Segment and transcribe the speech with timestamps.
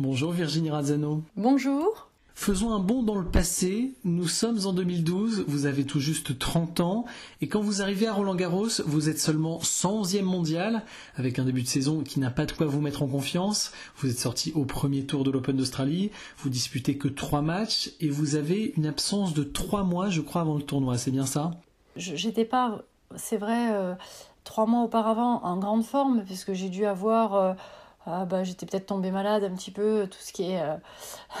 [0.00, 1.22] Bonjour Virginie Razzano.
[1.36, 2.08] Bonjour.
[2.34, 3.92] Faisons un bond dans le passé.
[4.02, 7.04] Nous sommes en 2012, vous avez tout juste 30 ans,
[7.40, 10.82] et quand vous arrivez à Roland Garros, vous êtes seulement 111e mondial,
[11.14, 13.70] avec un début de saison qui n'a pas de quoi vous mettre en confiance.
[13.98, 18.08] Vous êtes sorti au premier tour de l'Open d'Australie, vous disputez que 3 matchs, et
[18.08, 21.52] vous avez une absence de 3 mois, je crois, avant le tournoi, c'est bien ça?
[21.94, 22.82] J'étais pas,
[23.14, 23.94] c'est vrai, euh,
[24.42, 27.34] 3 mois auparavant en grande forme, puisque j'ai dû avoir...
[27.36, 27.54] Euh,
[28.06, 30.76] ah bah, j'étais peut-être tombée malade un petit peu, tout ce qui est euh,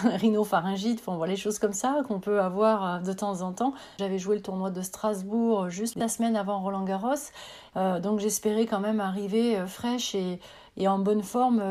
[0.16, 3.74] rhinopharyngite, enfin, voilà, les choses comme ça qu'on peut avoir euh, de temps en temps.
[3.98, 7.14] J'avais joué le tournoi de Strasbourg juste la semaine avant Roland Garros,
[7.76, 10.40] euh, donc j'espérais quand même arriver fraîche et,
[10.78, 11.62] et, en bonne forme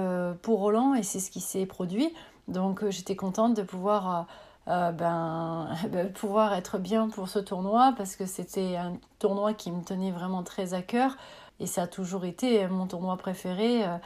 [0.44, 2.14] pour Roland, et c'est ce qui s'est produit.
[2.48, 4.28] Donc j'étais contente de pouvoir...
[4.68, 9.84] ben, ben, pouvoir être bien pour ce tournoi parce que c'était un tournoi qui me
[9.84, 11.18] tenait vraiment très à cœur
[11.63, 13.98] et ça a toujours été mon tournoi préféré, euh,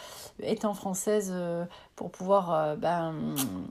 [0.41, 3.15] étant française, euh, pour pouvoir euh, ben,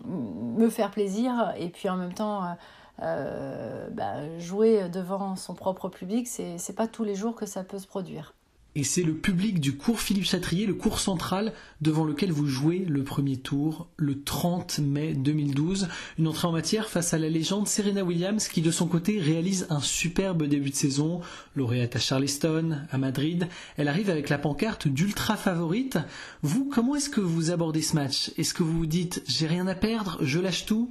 [0.05, 2.57] me faire plaisir et puis en même temps
[2.99, 7.87] ben, jouer devant son propre public, c'est pas tous les jours que ça peut se
[7.87, 8.36] produire
[8.77, 12.81] et c'est le public du cours Philippe Chatrier, le cours central, devant lequel vous jouez
[12.81, 15.89] le premier tour le 30 mai 2012.
[16.19, 19.67] Une entrée en matière face à la légende Serena Williams qui de son côté réalise
[19.71, 21.23] un superbe début de saison,
[21.55, 23.49] lauréate à Charleston, à Madrid.
[23.79, 25.99] Elle arrive avec la pancarte d'ultra favorite.
[26.43, 28.31] Vous, comment est-ce que vous abordez ce match?
[28.37, 30.91] Est-ce que vous vous dites j'ai rien à perdre, je lâche tout?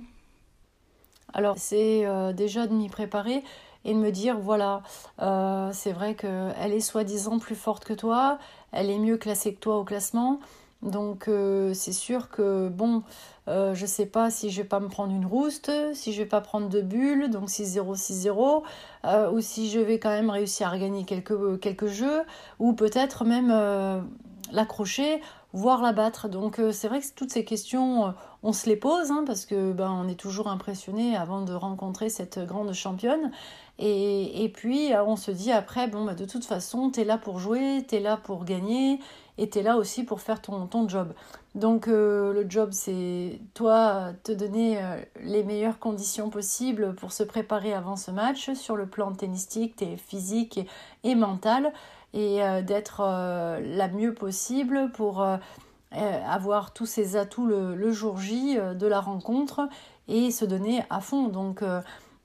[1.34, 3.44] Alors c'est euh, déjà de m'y préparer
[3.86, 4.84] et de me dire voilà,
[5.22, 8.40] euh, c'est vrai qu'elle est soi-disant plus forte que toi,
[8.74, 10.40] elle est mieux classée que toi au classement.
[10.86, 13.02] Donc euh, c'est sûr que bon,
[13.48, 16.28] euh, je sais pas si je vais pas me prendre une rouste, si je vais
[16.28, 18.64] pas prendre deux bulles, donc 6-0, 6-0,
[19.06, 22.22] euh, ou si je vais quand même réussir à gagner quelques, quelques jeux,
[22.60, 23.50] ou peut-être même
[24.52, 25.22] l'accrocher,
[25.56, 26.30] voire la battre.
[26.30, 29.90] Donc c'est vrai que toutes ces questions, on se les pose, hein, parce que ben,
[29.90, 33.32] on est toujours impressionné avant de rencontrer cette grande championne.
[33.78, 37.04] Et, et puis, euh, on se dit après, bon, bah, de toute façon, tu es
[37.04, 39.00] là pour jouer, tu es là pour gagner,
[39.38, 41.14] et tu es là aussi pour faire ton, ton job.
[41.56, 47.24] Donc, euh, le job, c'est toi, te donner euh, les meilleures conditions possibles pour se
[47.24, 50.62] préparer avant ce match sur le plan tennistique, physique
[51.04, 51.74] et mental,
[52.16, 55.24] et d'être la mieux possible pour
[55.92, 59.68] avoir tous ces atouts le, jour J de la rencontre
[60.08, 61.28] et se donner à fond.
[61.28, 61.62] Donc,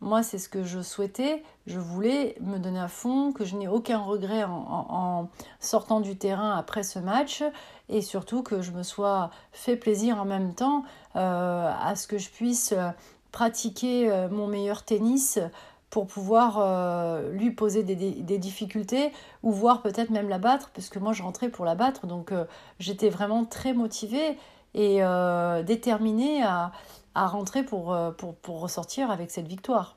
[0.00, 1.42] moi, c'est ce que je souhaitais.
[1.66, 5.28] Je voulais me donner à fond, que je n'ai aucun regret en,
[5.60, 7.44] sortant du terrain après ce match
[7.90, 10.84] et surtout que je me sois fait plaisir en même temps
[11.16, 12.90] euh, à ce que je puisse euh,
[13.30, 15.38] pratiquer euh, mon meilleur tennis
[15.90, 19.12] pour pouvoir lui poser des, difficultés
[19.42, 22.32] ou voir peut-être même la battre, parce que moi je rentrais pour la battre, donc
[22.78, 24.38] j'étais vraiment très motivée
[24.74, 25.00] et
[25.64, 26.70] déterminée à,
[27.14, 29.96] à rentrer pour, euh, pour, pour ressortir avec cette victoire.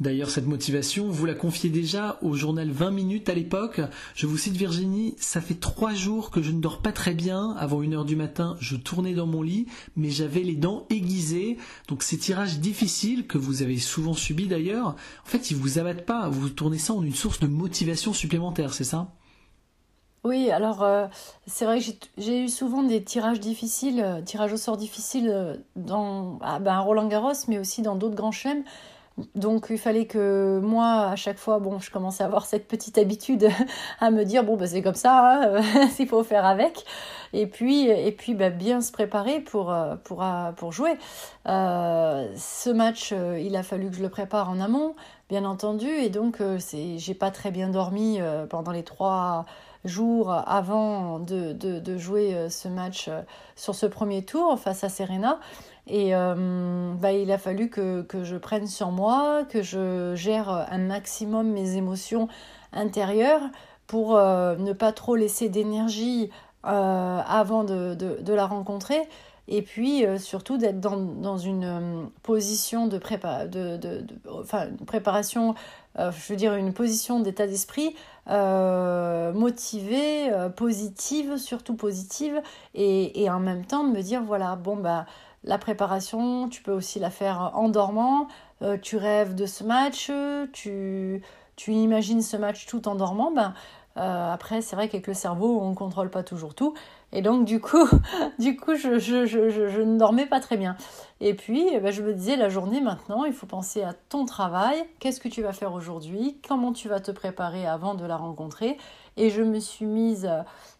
[0.00, 3.82] D'ailleurs, cette motivation, vous la confiez déjà au journal 20 minutes à l'époque.
[4.14, 7.54] Je vous cite Virginie, ça fait trois jours que je ne dors pas très bien.
[7.58, 9.66] Avant une heure du matin, je tournais dans mon lit,
[9.96, 11.58] mais j'avais les dents aiguisées.
[11.88, 16.06] Donc ces tirages difficiles que vous avez souvent subis d'ailleurs, en fait, ils vous abattent
[16.06, 16.30] pas.
[16.30, 19.12] Vous tournez ça en une source de motivation supplémentaire, c'est ça?
[20.22, 21.06] Oui, alors euh,
[21.46, 25.56] c'est vrai que j'ai eu souvent des tirages difficiles, euh, tirages au sort difficiles euh,
[25.76, 28.64] dans à, ben, Roland Garros, mais aussi dans d'autres grands chelems.
[29.34, 32.98] Donc il fallait que moi, à chaque fois, bon, je commençais à avoir cette petite
[32.98, 33.48] habitude
[34.00, 35.60] à me dire, bon, bah, c'est comme ça, hein,
[35.98, 36.84] il faut faire avec.
[37.32, 40.24] Et puis, et puis bah, bien se préparer pour, pour,
[40.56, 40.96] pour jouer.
[41.46, 44.94] ce match, il a fallu que je le prépare en amont,
[45.28, 49.46] bien entendu, et donc j'ai pas très bien dormi pendant les trois
[49.84, 53.22] jours avant de, de, jouer euh, ce match euh,
[53.56, 55.38] sur ce premier tour face à Serena.
[55.86, 60.48] Et euh, bah, il a fallu que, que, je prenne sur moi, que je gère
[60.48, 62.28] un maximum mes émotions
[62.72, 63.42] intérieures
[63.86, 66.30] pour ne pas trop laisser d'énergie
[66.62, 69.00] avant de, de, la rencontrer.
[69.48, 75.56] Et puis surtout d'être dans, dans, une position de, prépa de, de, enfin, une préparation
[75.98, 77.96] euh, je veux dire, une position d'état d'esprit
[78.28, 82.40] euh, motivée, euh, positive, surtout positive,
[82.74, 85.06] et, et, en même temps de me dire, voilà, bon, bah,
[85.42, 88.28] la préparation, tu peux aussi la faire en dormant,
[88.82, 90.10] tu rêves de ce match,
[90.52, 91.22] tu,
[91.56, 93.54] tu imagines ce match tout en dormant, ben,
[93.96, 96.74] après, c'est vrai qu'avec le cerveau, on ne contrôle pas toujours tout.
[97.12, 97.88] Et donc, du coup,
[98.38, 100.76] du coup je, je, je, je, ne dormais pas très bien.
[101.20, 104.24] Et puis, eh ben, je me disais, la journée maintenant, il faut penser à ton
[104.24, 104.84] travail.
[104.98, 106.38] Qu'est-ce que tu vas faire aujourd'hui?
[106.46, 108.78] Comment tu vas te préparer avant de la rencontrer?
[109.16, 110.30] Et je me suis mise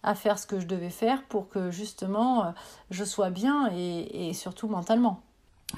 [0.02, 2.54] à faire ce que je devais faire pour que justement
[2.90, 5.20] je sois bien et surtout mentalement.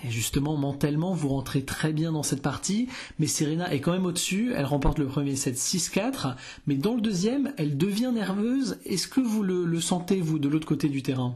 [0.05, 4.07] Et justement, mentalement, vous rentrez très bien dans cette partie, mais Serena est quand même
[4.07, 4.53] au-dessus.
[4.57, 6.35] Elle remporte le premier set 6-4,
[6.67, 8.79] mais dans le deuxième, elle devient nerveuse.
[8.85, 11.35] Est-ce que vous le, sentez, vous, de l'autre côté du terrain?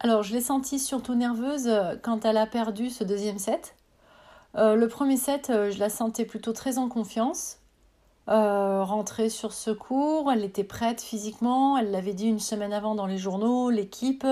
[0.00, 3.74] Alors, je l'ai sentie surtout nerveuse euh, quand elle a perdu ce deuxième set.
[4.56, 7.58] Euh, le premier set, euh, je la sentais plutôt très en confiance.
[8.26, 13.06] Rentrée sur ce cours, elle était prête physiquement, elle l'avait dit une semaine avant dans
[13.06, 14.26] les journaux, l'équipe,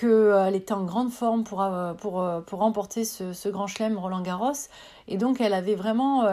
[0.00, 3.98] qu'elle euh, était en grande forme pour, euh, pour, euh, pour remporter ce, grand chelem
[3.98, 4.52] Roland Garros.
[5.08, 6.24] Et donc, elle avait vraiment.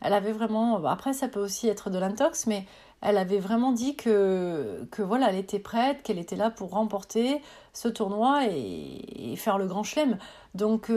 [0.00, 0.84] elle avait vraiment.
[0.84, 2.66] Après, ça peut aussi être de l'intox, mais
[3.00, 7.40] elle avait vraiment dit que, que voilà, elle était prête, qu'elle était là pour remporter
[7.72, 10.18] ce tournoi et, faire le grand chelem.
[10.54, 10.90] Donc,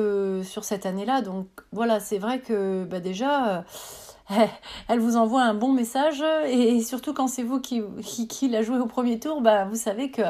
[0.44, 3.64] sur cette année-là, donc voilà, c'est vrai que bah, déjà.
[4.88, 8.64] Elle vous envoie un bon message et surtout quand c'est vous qui, qui, qui l'a
[8.64, 10.22] joué au premier tour, bah, vous savez que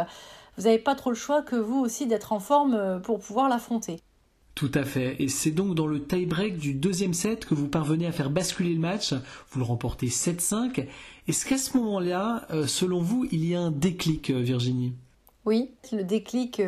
[0.57, 3.49] vous n'avez pas trop le choix que vous aussi d'être en forme euh, pour pouvoir
[3.49, 3.99] l'affronter.
[4.53, 5.17] Tout à fait.
[5.19, 8.73] Et c'est donc dans le tie-break du deuxième set que vous parvenez à faire basculer
[8.73, 9.13] le match.
[9.51, 10.87] Vous le remportez 7-5.
[11.27, 14.93] Est-ce qu'à ce, moment-là, euh, selon vous, il y a un déclic, euh, Virginie?
[15.43, 16.61] Oui, le déclic,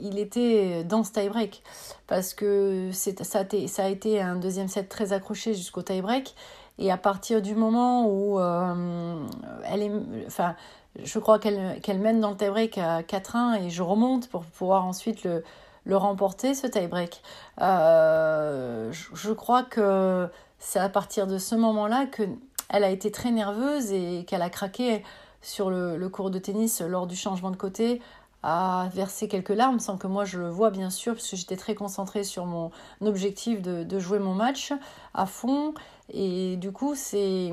[0.00, 1.62] il était dans ce tie-break.
[2.06, 6.34] Parce que ça a, été un deuxième set très accroché jusqu'au tie-break.
[6.78, 9.92] Et à partir du moment où elle est.
[10.26, 10.56] Enfin,
[11.02, 15.24] je crois qu'elle mène dans le tie-break à 4-1 et je remonte pour pouvoir ensuite
[15.24, 15.42] le,
[15.84, 17.22] le remporter, ce tie-break.
[17.60, 23.92] Euh, je, crois que c'est à partir de ce moment-là qu'elle a été très nerveuse
[23.92, 25.02] et qu'elle a craqué
[25.42, 28.00] sur le, le, cours de tennis lors du changement de côté,
[28.46, 31.56] a versé quelques larmes sans que moi je le vois bien sûr, parce que j'étais
[31.56, 32.70] très concentrée sur mon
[33.00, 34.72] objectif de, jouer mon match
[35.14, 35.74] à fond.
[36.12, 37.50] Et du coup, c'est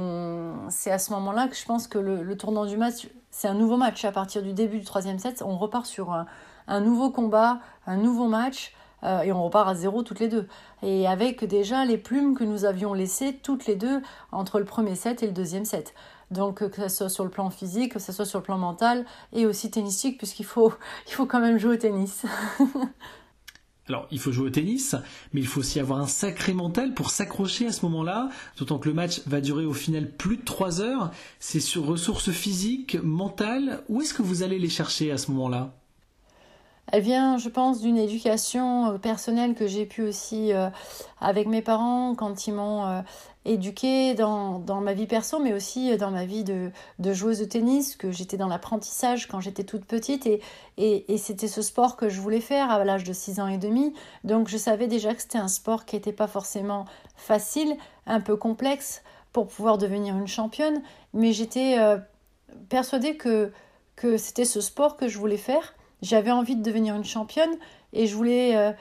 [0.87, 3.77] à ce moment-là que je pense que le, le tournant du match c'est un nouveau
[3.77, 4.05] match.
[4.05, 8.27] À partir du début du troisième set, on repart sur un, nouveau combat, un nouveau
[8.27, 8.73] match.
[9.03, 10.47] Euh, et on repart à zéro toutes les deux.
[10.83, 14.93] Et avec déjà les plumes que nous avions laissées toutes les deux entre le premier
[14.93, 15.95] set et le deuxième set.
[16.31, 19.05] Donc que ce soit sur le plan physique, que ce soit sur le plan mental
[19.33, 20.73] et aussi tennistique, puisqu'il faut,
[21.07, 22.23] il faut quand même jouer au tennis.
[23.87, 24.95] Alors, il faut jouer au tennis,
[25.33, 28.87] mais il faut aussi avoir un sacré mental pour s'accrocher à ce moment-là, d'autant que
[28.87, 31.11] le match va durer au final plus de 3 heures.
[31.39, 33.83] C'est sur ressources physiques, mentales.
[33.89, 35.80] Où est-ce que vous allez les chercher à ce moment-là?
[36.91, 40.69] Elle vient, je pense, d'une éducation euh, personnelle que j'ai pu aussi euh,
[41.21, 43.01] avec mes parents quand ils m'ont euh,
[43.45, 46.69] éduquée dans, dans, ma vie perso, mais aussi dans ma vie de,
[46.99, 50.27] de joueuse de tennis, que j'étais dans l'apprentissage quand j'étais toute petite.
[50.27, 50.41] Et,
[50.77, 53.93] et, c'était ce sport que je voulais faire à l'âge de 6 ans et demi.
[54.23, 56.85] Donc je savais déjà que c'était un sport qui n'était pas forcément
[57.15, 59.01] facile, un peu complexe
[59.31, 60.81] pour pouvoir devenir une championne,
[61.13, 61.77] mais j'étais
[62.67, 63.51] persuadée que,
[63.95, 67.51] que c'était ce sport que je voulais faire j'avais envie de devenir une championne
[67.93, 68.71] et je voulais euh,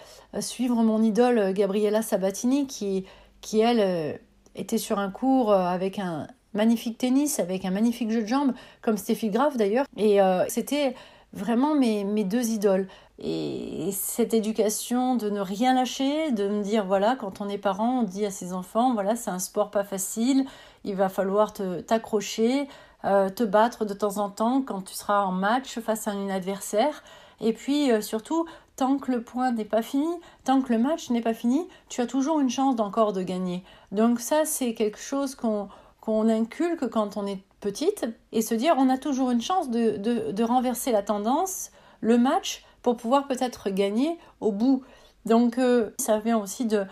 [0.40, 3.04] suivre mon idole euh, Gabriella Sabatini qui,
[3.40, 4.12] qui elle, euh,
[4.54, 8.52] était sur un cours avec un magnifique tennis, avec un magnifique jeu de jambes,
[8.82, 9.86] comme Steffi Graf d'ailleurs.
[9.96, 10.18] Et
[10.48, 10.96] c'était
[11.32, 12.88] vraiment mes, mes deux idoles.
[13.20, 18.00] Et cette éducation de ne rien lâcher, de me dire, voilà, quand on est parent,
[18.00, 20.46] on dit à ses enfants, voilà, c'est un sport pas facile,
[20.84, 22.68] il va falloir t'accrocher,
[23.04, 26.28] euh, te battre de temps en temps quand tu seras en match face à un
[26.28, 27.02] adversaire.
[27.40, 28.46] Et puis euh, surtout,
[28.76, 30.08] tant que le point n'est pas fini,
[30.44, 33.64] tant que le match n'est pas fini, tu as toujours une chance d'encore de gagner.
[33.92, 35.68] Donc ça, c'est quelque chose qu'on
[36.00, 39.98] qu'on inculque quand on est petite et se dire on a toujours une chance de,
[39.98, 44.82] de, de renverser la tendance, le match, pour pouvoir peut-être gagner au bout.
[45.26, 46.86] Donc euh, ça vient aussi de,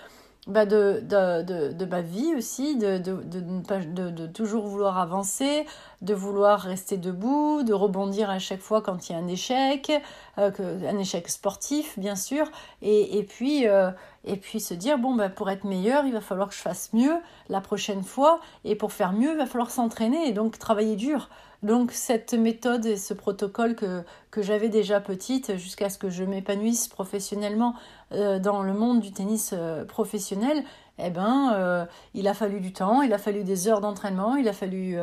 [0.49, 5.67] bah de, de, de, ma vie aussi, de, de, toujours vouloir avancer,
[6.01, 9.93] de vouloir rester debout, de rebondir à chaque fois quand il y a un échec,
[10.39, 10.51] euh,
[10.89, 12.51] un échec sportif bien sûr,
[12.81, 13.91] et, et puis, euh,
[14.25, 16.95] et puis se dire, bon, bah, pour être meilleur, il va falloir que je fasse
[16.95, 17.17] mieux
[17.51, 21.29] la prochaine fois, et pour faire mieux, il va falloir s'entraîner et donc travailler dur.
[21.63, 26.23] Donc cette méthode et ce protocole que, que j'avais déjà petite jusqu'à ce que je
[26.23, 27.75] m'épanouisse professionnellement
[28.13, 30.63] euh, dans le monde du tennis euh, professionnel,
[30.99, 31.85] eh ben, euh,
[32.15, 34.97] il a fallu du temps, il a fallu des heures d'entraînement, il a fallu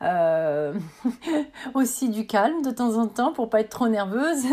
[1.74, 4.44] aussi du calme de temps en temps pour pas être trop nerveuse.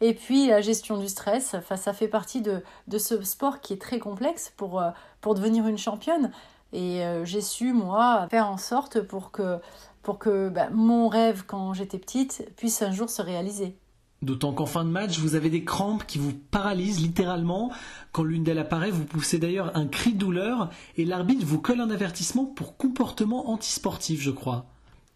[0.00, 3.80] Et puis la gestion du stress, ça fait partie de, de, ce sport qui est
[3.80, 4.82] très complexe pour,
[5.20, 6.30] pour devenir une championne.
[6.72, 9.60] Et j'ai su, moi, faire en sorte pour que
[10.04, 13.76] pour que bah, mon rêve quand j'étais petite puisse un jour se réaliser.
[14.22, 17.70] D'autant qu'en fin de match, vous avez des crampes qui vous paralysent littéralement.
[18.12, 21.80] Quand l'une d'elles apparaît, vous poussez d'ailleurs un cri de douleur et l'arbitre vous colle
[21.80, 24.66] un avertissement pour comportement antisportif, je crois.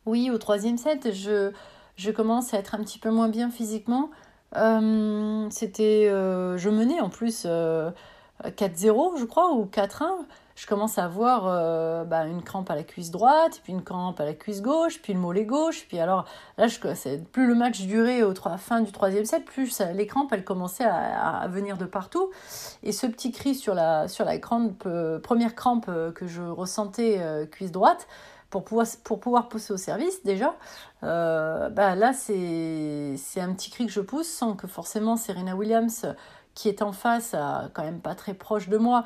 [0.04, 1.52] Oui, au troisième set, je,
[1.96, 4.10] je commence à être un petit peu moins bien physiquement.
[4.56, 10.04] Euh, c'était, euh, je menais en plus 4-0, je crois, ou 4-1
[10.58, 14.18] je commence à avoir euh, bah, une crampe à la cuisse droite, puis une crampe
[14.18, 15.86] à la cuisse gauche, puis le mollet gauche.
[15.86, 16.24] Puis alors,
[16.56, 16.80] là, je,
[17.30, 21.46] plus le match durait au fin du troisième set, plus les crampes, elles commençaient à,
[21.48, 22.30] venir de partout.
[22.82, 26.42] Et ce petit cri sur la, sur la crampe, euh, première crampe euh, que je
[26.42, 27.20] ressentais
[27.52, 28.08] cuisse droite,
[28.50, 30.56] pour pouvoir, pousser au service déjà,
[31.02, 36.06] bah là c'est un petit cri que je pousse sans que forcément Serena Williams
[36.58, 37.36] qui est en face,
[37.72, 39.04] quand même pas très proche de moi,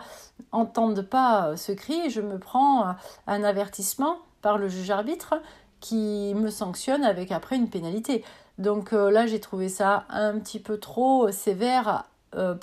[0.53, 2.93] entende pas euh, ce cri, je me prends euh,
[3.27, 5.35] un avertissement par le juge arbitre
[5.81, 8.25] qui me sanctionne avec après une pénalité.
[8.57, 12.05] Donc euh, là, j'ai trouvé ça un petit peu trop sévère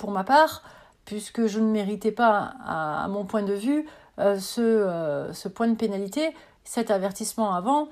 [0.00, 0.64] pour ma part,
[1.04, 3.86] puisque je ne méritais pas, à, mon point de vue,
[4.18, 7.86] ce, point de pénalité, cet avertissement avant,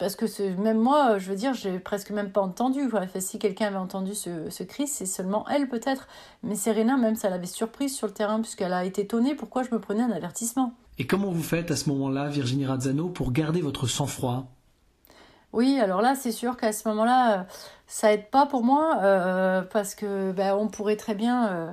[0.00, 2.90] parce que même moi, je veux dire, j'ai presque même pas entendu.
[3.18, 6.08] si quelqu'un avait entendu ce, cri, c'est seulement elle peut-être.
[6.42, 9.68] Mais Serena, même ça l'avait surprise sur le terrain, puisqu'elle a été étonnée pourquoi je
[9.72, 10.72] me prenais un avertissement.
[10.98, 14.46] Et comment vous faites à ce moment-là, Virginie Razzano, pour garder votre sang-froid?
[15.52, 17.46] Oui, alors là, c'est sûr qu'à ce moment-là,
[17.86, 21.72] ça aide pas pour moi, euh, parce que ben, on pourrait très bien euh,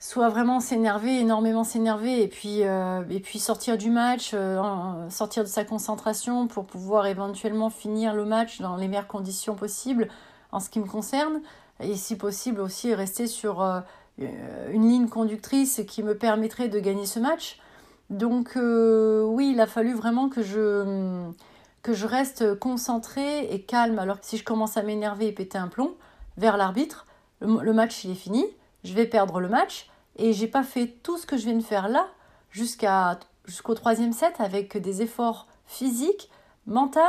[0.00, 5.42] soit vraiment s'énerver, énormément s'énerver, et puis euh, et puis sortir du match, euh, sortir
[5.42, 10.08] de sa concentration pour pouvoir éventuellement finir le match dans les meilleures conditions possibles
[10.52, 11.40] en ce qui me concerne,
[11.80, 13.80] et si possible aussi rester sur euh,
[14.18, 17.60] une ligne conductrice qui me permettrait de gagner ce match.
[18.10, 21.28] Donc oui, il a fallu vraiment que je
[21.82, 23.98] que je reste concentrée et calme.
[23.98, 25.94] Alors que si je commence à m'énerver et péter un plomb
[26.36, 27.06] vers l'arbitre,
[27.42, 28.44] le match il est fini
[28.84, 31.62] je vais perdre le match et j'ai pas fait tout ce que je viens de
[31.62, 32.08] faire là
[32.50, 36.30] jusqu'à jusqu'au troisième set avec des efforts physiques,
[36.66, 37.00] mentaux,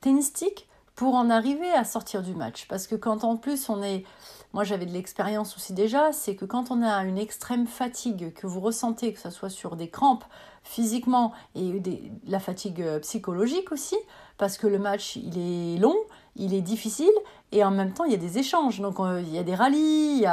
[0.00, 2.66] tennistiques pour en arriver à sortir du match.
[2.68, 4.04] Parce que quand en plus on est,
[4.52, 8.46] moi j'avais de l'expérience aussi déjà, c'est que quand on a une extrême fatigue que
[8.46, 10.24] vous ressentez, que ce soit sur des crampes
[10.62, 13.96] physiquement et des, la fatigue psychologique aussi,
[14.38, 15.96] parce que le match il est long,
[16.36, 17.12] il est difficile
[17.52, 18.80] et en même temps il y a des échanges.
[18.80, 20.26] Donc euh, il y a des rallyes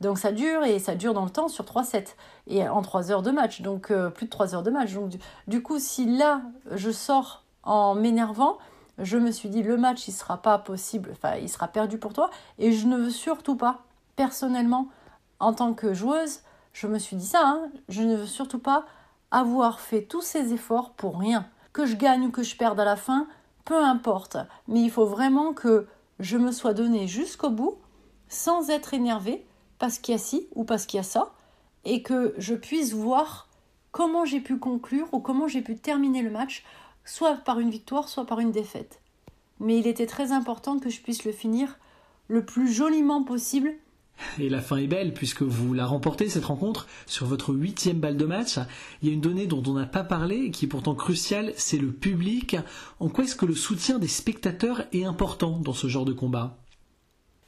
[0.00, 3.10] donc ça dure et ça dure dans le temps sur 3 sets et en 3
[3.10, 3.62] heures de match.
[3.62, 4.92] Donc euh, plus de 3 heures de match.
[4.92, 5.12] Donc
[5.46, 8.58] du, coup si là je sors en m'énervant
[8.98, 12.12] je me suis dit le match il sera pas possible enfin il sera perdu pour
[12.12, 12.30] toi.
[12.58, 13.80] Et je ne veux surtout pas
[14.16, 14.88] personnellement
[15.40, 16.40] en tant que joueuse
[16.72, 18.84] je me suis dit ça hein, je ne veux surtout pas
[19.30, 21.46] avoir fait tous ces efforts pour rien.
[21.72, 23.26] Que je gagne ou que je perde à la fin
[23.68, 25.86] peu importe, mais il faut vraiment que
[26.20, 27.76] je me sois donné jusqu'au bout
[28.28, 29.44] sans être énervé
[29.78, 31.34] parce qu'il y a ci ou parce qu'il y a ça
[31.84, 33.46] et que je puisse voir
[33.92, 36.64] comment j'ai pu conclure ou comment j'ai pu terminer le match,
[37.04, 39.02] soit par une victoire, soit par une défaite.
[39.60, 41.78] Mais il était très important que je puisse le finir
[42.28, 43.74] le plus joliment possible
[44.38, 48.16] et la fin est belle puisque vous la remportez cette rencontre sur votre huitième balle
[48.16, 48.58] de match.
[49.02, 51.52] Il y a une donnée dont on n'a pas parlé et qui est pourtant cruciale,
[51.56, 52.56] c'est le public.
[53.00, 56.56] En quoi est-ce que le soutien des spectateurs est important dans ce genre de combat?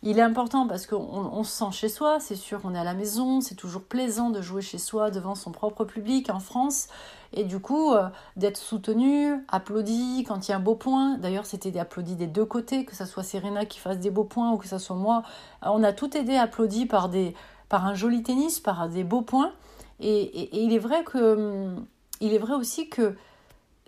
[0.03, 2.95] Il est important parce qu'on se sent chez soi, c'est sûr qu'on est à la
[2.95, 6.89] maison, c'est toujours plaisant de jouer chez soi devant son propre public en France.
[7.33, 11.19] Et du coup, euh, d'être soutenu, applaudi quand il y a un beau point.
[11.19, 14.51] D'ailleurs, c'était applaudi des deux côtés, que ce soit Serena qui fasse des beaux points
[14.53, 15.23] ou que ce soit moi.
[15.65, 17.35] Euh, on a tout aidé applaudi par, des,
[17.71, 19.53] un joli tennis, par des beaux points.
[20.01, 21.87] Et, il est vrai que hum,
[22.21, 23.15] il est vrai aussi que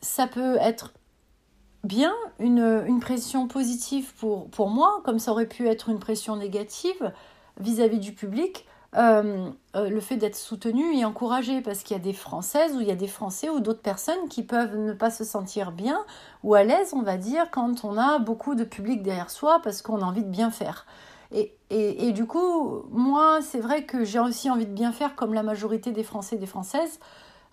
[0.03, 0.93] ça peut être
[1.85, 7.13] bien une, pression positive pour, pour moi, comme ça aurait pu être une pression négative
[7.59, 8.67] vis-à-vis du public.
[8.95, 12.83] Euh, euh, le fait d'être soutenu et encouragé parce qu'il y a des Françaises ou
[12.83, 16.05] il y a des Français ou d'autres personnes qui peuvent ne pas se sentir bien
[16.43, 19.81] ou à l'aise, on va dire, quand on a beaucoup de public derrière soi parce
[19.81, 20.85] qu'on a envie de bien faire.
[21.35, 25.33] Et, et, du coup, moi, c'est vrai que j'ai aussi envie de bien faire comme
[25.33, 27.01] la majorité des Français et des Françaises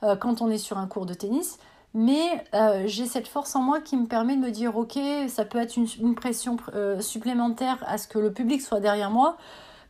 [0.03, 1.57] euh, quand on est sur un cours de tennis
[1.93, 5.45] mais euh, j'ai cette force en moi qui me permet de me dire ok ça
[5.45, 9.37] peut être une, pression euh, supplémentaire à ce que le public soit derrière moi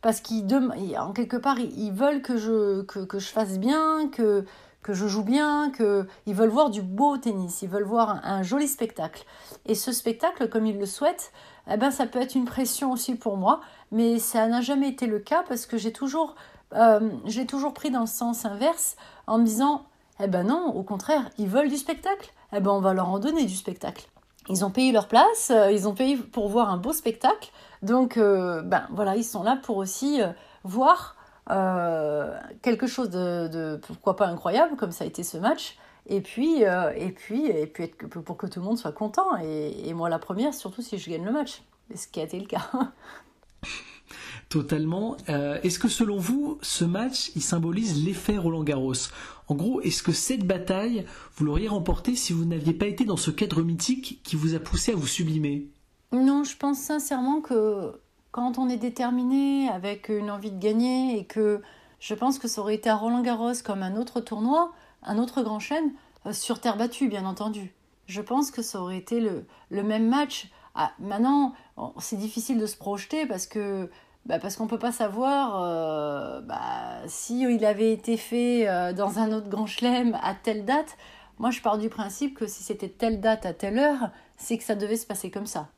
[0.00, 4.46] parce qu'en quelque part ils, veulent que je, que, je fasse bien que,
[4.82, 8.42] que je joue bien que ils veulent voir du beau tennis ils veulent voir un,
[8.42, 9.24] joli spectacle.
[9.66, 11.32] Et ce spectacle comme ils le souhaitent
[11.70, 13.60] eh ben ça peut être une pression aussi pour moi
[13.92, 16.34] mais ça n'a jamais été le cas parce que j'ai toujours
[16.72, 19.84] euh, j'ai toujours pris dans le sens inverse en me disant
[20.22, 22.32] eh ben non, au contraire, ils veulent du spectacle.
[22.52, 24.08] Eh ben on va leur en donner du spectacle.
[24.48, 27.52] Ils ont payé leur place, euh, ils ont payé pour voir un beau spectacle.
[27.82, 30.32] Donc, euh, ben voilà, ils sont là pour aussi euh,
[30.64, 31.16] voir
[32.62, 35.76] quelque chose de, pourquoi pas incroyable, comme ça a été ce match.
[36.06, 39.36] Et puis, et puis, et puis pour que tout le monde soit content.
[39.42, 41.62] Et, moi, la première, surtout si je gagne le match.
[41.92, 42.70] Ce qui a été le cas.
[44.50, 45.16] Totalement.
[45.28, 48.94] Euh, est-ce que selon vous, ce match, il symbolise l'effet Roland Garros?
[49.46, 53.16] En gros, est-ce que cette bataille, vous l'auriez remportée si vous n'aviez pas été dans
[53.16, 55.68] ce cadre mythique qui vous a poussé à vous sublimer?
[56.10, 57.92] Non, je pense sincèrement que
[58.32, 61.62] quand on est déterminé avec une envie de gagner et que
[62.00, 64.72] je pense que ça aurait été à Roland Garros comme un autre tournoi,
[65.04, 65.92] un autre grand chêne,
[66.26, 67.72] euh, sur terre battue, bien entendu.
[68.06, 69.44] Je pense que ça aurait été le,
[69.84, 70.50] même match.
[70.74, 71.54] Ah, maintenant,
[72.00, 73.88] c'est difficile de se projeter parce que
[74.26, 78.92] bah parce qu'on ne peut pas savoir euh, bah, si il avait été fait euh,
[78.92, 80.96] dans un autre grand chelem à telle date.
[81.38, 84.64] Moi, je pars du principe que si c'était telle date à telle heure, c'est que
[84.64, 85.68] ça devait se passer comme ça.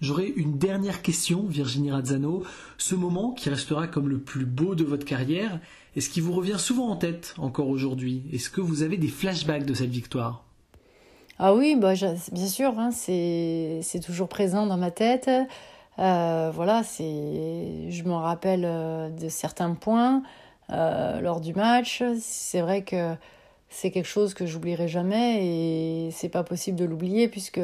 [0.00, 2.42] J'aurais une dernière question, Virginie Razzano.
[2.78, 5.60] Ce moment qui restera comme le plus beau de votre carrière,
[5.96, 8.24] est-ce qu'il vous revient souvent en tête encore aujourd'hui?
[8.32, 10.44] Est-ce que vous avez des flashbacks de cette victoire?
[11.38, 11.94] Ah oui, bah,
[12.32, 15.30] bien sûr, hein, c'est toujours présent dans ma tête.
[15.98, 20.22] Euh, voilà, c'est, je me rappelle euh, de certains points
[20.70, 22.02] euh, lors du match.
[22.20, 23.14] C'est vrai que
[23.68, 27.60] c'est quelque chose que j'oublierai jamais et c'est pas possible de l'oublier puisque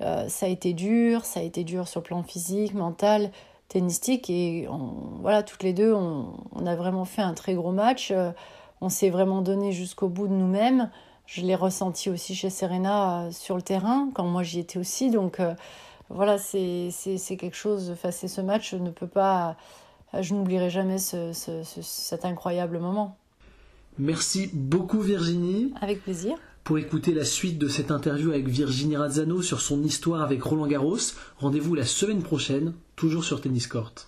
[0.00, 3.32] ça a été dur, ça a été dur sur le plan physique, mental,
[3.68, 4.68] tennistique et
[5.20, 8.12] voilà, toutes les deux, on, on, a vraiment fait un très gros match.
[8.80, 10.90] on s'est vraiment donné jusqu'au bout de nous-mêmes.
[11.26, 15.40] Je l'ai ressenti aussi chez Serena sur le terrain quand moi j'y étais aussi, donc
[16.10, 16.90] voilà, c'est
[17.38, 19.56] quelque chose, enfin, ce match, je ne peux pas,
[20.18, 23.16] je n'oublierai jamais cet incroyable moment.
[23.98, 25.72] Merci beaucoup Virginie.
[25.80, 26.36] Avec plaisir.
[26.64, 30.66] Pour écouter la suite de cette interview avec Virginie Razzano sur son histoire avec Roland
[30.66, 30.98] Garros,
[31.38, 34.07] rendez-vous la semaine prochaine, toujours sur Tennis Court.